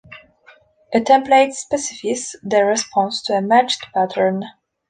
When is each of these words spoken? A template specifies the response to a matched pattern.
A 0.95 0.99
template 0.99 1.53
specifies 1.53 2.35
the 2.41 2.65
response 2.65 3.21
to 3.25 3.33
a 3.35 3.41
matched 3.43 3.85
pattern. 3.93 4.43